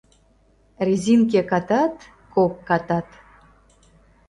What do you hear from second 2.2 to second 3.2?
кок катат